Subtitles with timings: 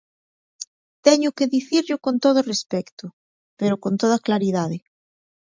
[1.05, 3.05] Teño que dicirllo con todo respecto
[3.59, 4.77] pero con toda claridade.